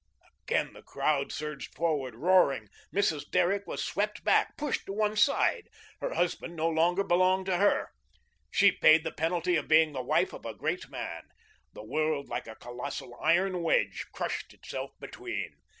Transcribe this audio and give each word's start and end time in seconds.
Again 0.47 0.73
the 0.73 0.81
crowd 0.81 1.31
surged 1.31 1.75
forward, 1.75 2.15
roaring. 2.15 2.69
Mrs. 2.91 3.29
Derrick 3.29 3.67
was 3.67 3.83
swept 3.83 4.23
back, 4.23 4.57
pushed 4.57 4.87
to 4.87 4.93
one 4.93 5.15
side. 5.15 5.69
Her 5.99 6.15
husband 6.15 6.55
no 6.55 6.67
longer 6.67 7.03
belonged 7.03 7.45
to 7.45 7.57
her. 7.57 7.91
She 8.49 8.71
paid 8.71 9.03
the 9.03 9.11
penalty 9.11 9.57
for 9.57 9.61
being 9.61 9.93
the 9.93 10.01
wife 10.01 10.33
of 10.33 10.43
a 10.43 10.55
great 10.55 10.89
man. 10.89 11.27
The 11.73 11.83
world, 11.83 12.29
like 12.29 12.47
a 12.47 12.55
colossal 12.55 13.13
iron 13.21 13.61
wedge, 13.61 14.07
crushed 14.11 14.55
itself 14.55 14.91
between. 14.99 15.53